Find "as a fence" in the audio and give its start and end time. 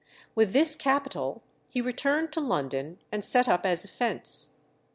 3.67-4.57